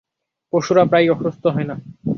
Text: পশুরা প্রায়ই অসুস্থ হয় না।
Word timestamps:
পশুরা 0.53 0.83
প্রায়ই 0.85 1.09
অসুস্থ 1.09 1.43
হয় 1.47 1.63
না। 1.63 1.75